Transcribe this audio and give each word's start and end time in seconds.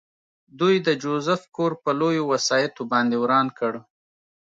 دوی 0.59 0.75
د 0.87 0.89
جوزف 1.01 1.41
کور 1.55 1.71
په 1.83 1.89
لویو 1.99 2.23
وسایطو 2.33 2.83
باندې 2.91 3.15
وران 3.19 3.47
کړ 3.57 3.73